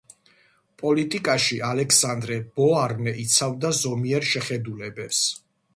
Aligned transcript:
პოლიტიკაში 0.81 1.59
ალექსანდრე 1.69 2.39
ბოარნე 2.57 3.15
იცავდა 3.27 3.73
ზომიერ 3.83 4.31
შეხედულებებს. 4.35 5.27